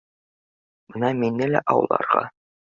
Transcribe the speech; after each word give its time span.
Бына 0.95 1.13
мине 1.21 1.51
лә 1.53 1.63
ауларға 1.77 2.27